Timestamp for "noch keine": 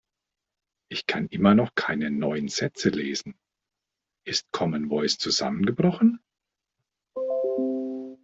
1.53-2.09